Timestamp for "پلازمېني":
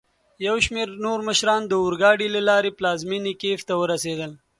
2.77-3.33